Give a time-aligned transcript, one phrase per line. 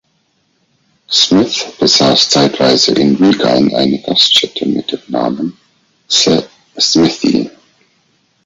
[1.11, 5.59] Smith besaß zeitweise in Wigan eine Gaststätte mit dem Namen
[6.09, 6.39] „The
[6.79, 7.51] Smithy“.